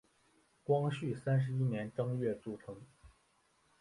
[0.63, 2.75] 光绪三十一年正月组成。